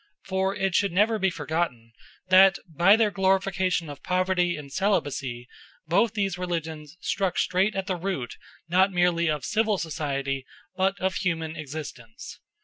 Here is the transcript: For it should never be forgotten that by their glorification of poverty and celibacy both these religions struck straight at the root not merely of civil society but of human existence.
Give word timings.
For 0.25 0.55
it 0.55 0.73
should 0.73 0.91
never 0.91 1.19
be 1.19 1.29
forgotten 1.29 1.91
that 2.29 2.57
by 2.67 2.95
their 2.95 3.11
glorification 3.11 3.87
of 3.87 4.01
poverty 4.01 4.55
and 4.57 4.73
celibacy 4.73 5.47
both 5.87 6.15
these 6.15 6.39
religions 6.39 6.97
struck 7.01 7.37
straight 7.37 7.75
at 7.75 7.85
the 7.85 7.97
root 7.97 8.37
not 8.67 8.91
merely 8.91 9.29
of 9.29 9.45
civil 9.45 9.77
society 9.77 10.43
but 10.75 10.99
of 10.99 11.17
human 11.17 11.55
existence. 11.55 12.39